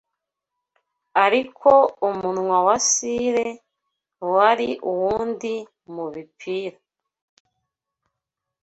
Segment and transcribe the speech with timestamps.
[1.25, 1.69] Ariko
[2.09, 3.47] umunwa wa sire
[4.33, 5.53] wari uwundi
[5.93, 6.77] mubipira